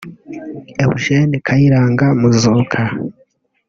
[0.85, 2.81] Eugène Kayiranga Muzuka